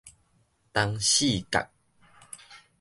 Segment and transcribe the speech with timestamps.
[0.73, 0.97] 東
[1.37, 1.69] 勢角